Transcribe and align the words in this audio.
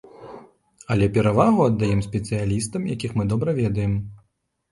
Але 0.93 1.09
перавагу 1.17 1.61
аддаём 1.71 2.01
спецыялістам, 2.07 2.87
якіх 2.95 3.11
мы 3.21 3.27
добра 3.35 3.49
ведаем. 3.61 3.93